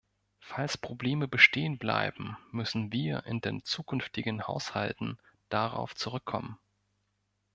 Falls 0.39 0.79
Probleme 0.79 1.27
bestehenbleiben, 1.27 2.35
müssen 2.49 2.91
wir 2.91 3.23
in 3.27 3.39
den 3.39 3.63
zukünftigen 3.63 4.47
Haushalten 4.47 5.19
darauf 5.49 5.93
zurückkommen. 5.95 6.57